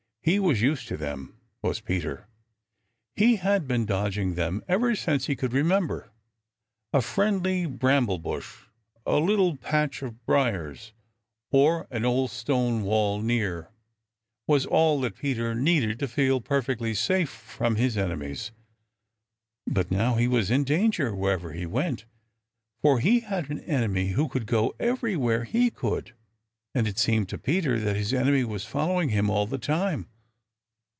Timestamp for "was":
0.39-0.61, 1.63-1.81, 14.45-14.63, 20.27-20.51, 28.45-28.63